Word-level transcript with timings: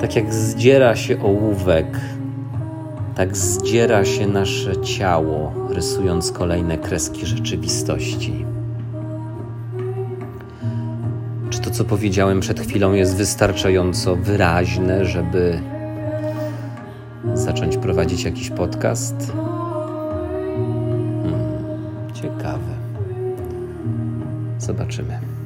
Tak 0.00 0.16
jak 0.16 0.34
zdziera 0.34 0.96
się 0.96 1.22
ołówek, 1.22 1.86
tak 3.14 3.36
zdziera 3.36 4.04
się 4.04 4.26
nasze 4.26 4.82
ciało, 4.82 5.52
rysując 5.70 6.32
kolejne 6.32 6.78
kreski 6.78 7.26
rzeczywistości. 7.26 8.44
Czy 11.50 11.60
to, 11.60 11.70
co 11.70 11.84
powiedziałem 11.84 12.40
przed 12.40 12.60
chwilą, 12.60 12.92
jest 12.92 13.16
wystarczająco 13.16 14.16
wyraźne, 14.16 15.04
żeby 15.04 15.60
zacząć 17.34 17.76
prowadzić 17.76 18.24
jakiś 18.24 18.50
podcast? 18.50 19.32
Hmm, 21.22 21.34
ciekawe. 22.14 22.74
Zobaczymy. 24.58 25.39